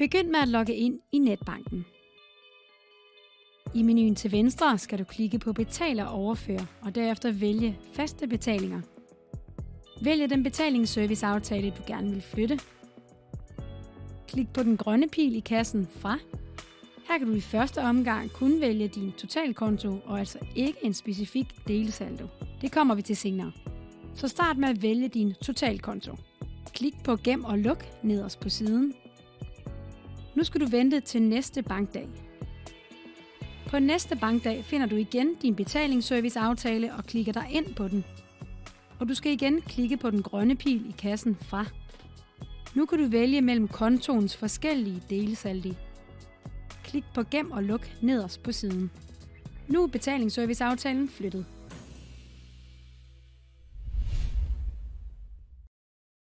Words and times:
Begynd 0.00 0.28
med 0.28 0.38
at 0.40 0.48
logge 0.48 0.74
ind 0.74 1.00
i 1.12 1.18
netbanken. 1.18 1.86
I 3.74 3.82
menuen 3.82 4.14
til 4.14 4.32
venstre 4.32 4.78
skal 4.78 4.98
du 4.98 5.04
klikke 5.04 5.38
på 5.38 5.52
Betal 5.52 6.00
og 6.00 6.08
overfør, 6.08 6.58
og 6.82 6.94
derefter 6.94 7.32
vælge 7.32 7.78
Faste 7.92 8.26
betalinger. 8.26 8.80
Vælg 10.02 10.30
den 10.30 10.42
betalingsserviceaftale, 10.42 11.70
du 11.70 11.82
gerne 11.86 12.10
vil 12.10 12.22
flytte. 12.22 12.60
Klik 14.28 14.52
på 14.52 14.62
den 14.62 14.76
grønne 14.76 15.08
pil 15.08 15.36
i 15.36 15.40
kassen 15.40 15.88
Fra. 15.90 16.18
Her 17.08 17.18
kan 17.18 17.26
du 17.26 17.34
i 17.34 17.40
første 17.40 17.78
omgang 17.78 18.32
kun 18.32 18.60
vælge 18.60 18.88
din 18.88 19.12
totalkonto 19.12 19.98
og 20.04 20.18
altså 20.18 20.38
ikke 20.56 20.78
en 20.82 20.94
specifik 20.94 21.46
delsaldo. 21.68 22.26
Det 22.60 22.72
kommer 22.72 22.94
vi 22.94 23.02
til 23.02 23.16
senere. 23.16 23.52
Så 24.14 24.28
start 24.28 24.58
med 24.58 24.68
at 24.68 24.82
vælge 24.82 25.08
din 25.08 25.34
totalkonto. 25.42 26.16
Klik 26.72 26.94
på 27.04 27.16
Gem 27.16 27.44
og 27.44 27.58
luk 27.58 27.84
nederst 28.02 28.40
på 28.40 28.48
siden. 28.48 28.94
Nu 30.40 30.44
skal 30.44 30.60
du 30.60 30.66
vente 30.66 31.00
til 31.00 31.22
næste 31.22 31.62
bankdag. 31.62 32.08
På 33.66 33.78
næste 33.78 34.16
bankdag 34.16 34.64
finder 34.64 34.86
du 34.86 34.96
igen 34.96 35.34
din 35.34 35.56
betalingsserviceaftale 35.56 36.94
og 36.94 37.04
klikker 37.04 37.32
dig 37.32 37.46
ind 37.50 37.74
på 37.74 37.88
den. 37.88 38.04
Og 38.98 39.08
du 39.08 39.14
skal 39.14 39.32
igen 39.32 39.60
klikke 39.60 39.96
på 39.96 40.10
den 40.10 40.22
grønne 40.22 40.56
pil 40.56 40.88
i 40.88 40.94
kassen 40.98 41.36
fra. 41.40 41.64
Nu 42.74 42.86
kan 42.86 42.98
du 42.98 43.08
vælge 43.08 43.40
mellem 43.40 43.68
kontoens 43.68 44.36
forskellige 44.36 45.02
delsaldi. 45.10 45.76
Klik 46.84 47.04
på 47.14 47.22
Gem 47.30 47.50
og 47.50 47.62
luk 47.62 47.88
nederst 48.02 48.42
på 48.42 48.52
siden. 48.52 48.90
Nu 49.68 49.82
er 49.82 49.86
betalingsserviceaftalen 49.86 51.08
flyttet. 51.08 51.46